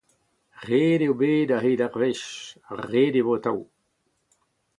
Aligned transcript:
Ret 0.67 1.01
eo 1.05 1.13
bet 1.19 1.49
a-hed 1.55 1.79
ar 1.85 1.93
wech 1.99 2.27
ha 2.65 2.73
ret 2.89 3.15
e 3.19 3.21
vo 3.25 3.33
atav. 3.37 3.59